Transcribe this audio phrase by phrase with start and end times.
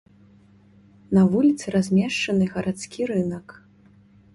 [1.19, 3.61] На вуліцы размешчаны гарадскі рынак.